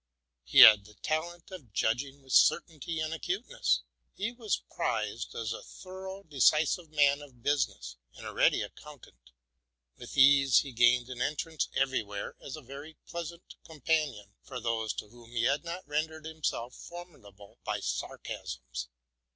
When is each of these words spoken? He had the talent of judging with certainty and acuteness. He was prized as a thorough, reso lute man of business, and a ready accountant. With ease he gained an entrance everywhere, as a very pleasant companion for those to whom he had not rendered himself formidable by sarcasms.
He 0.43 0.61
had 0.61 0.85
the 0.85 0.95
talent 0.95 1.51
of 1.51 1.73
judging 1.73 2.23
with 2.23 2.33
certainty 2.33 2.99
and 2.99 3.13
acuteness. 3.13 3.83
He 4.15 4.31
was 4.31 4.63
prized 4.75 5.35
as 5.35 5.53
a 5.53 5.61
thorough, 5.61 6.23
reso 6.23 6.77
lute 6.79 6.89
man 6.89 7.21
of 7.21 7.43
business, 7.43 7.97
and 8.15 8.25
a 8.25 8.33
ready 8.33 8.63
accountant. 8.63 9.29
With 9.97 10.17
ease 10.17 10.61
he 10.61 10.71
gained 10.71 11.07
an 11.09 11.21
entrance 11.21 11.67
everywhere, 11.75 12.35
as 12.41 12.55
a 12.55 12.63
very 12.63 12.95
pleasant 13.05 13.43
companion 13.63 14.33
for 14.41 14.59
those 14.59 14.91
to 14.93 15.07
whom 15.09 15.29
he 15.33 15.43
had 15.43 15.63
not 15.63 15.87
rendered 15.87 16.25
himself 16.25 16.73
formidable 16.75 17.59
by 17.63 17.79
sarcasms. 17.79 18.87